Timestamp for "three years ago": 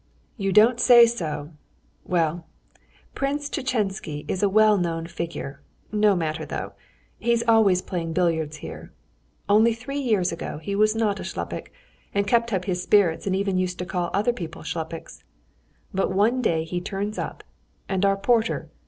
9.75-10.57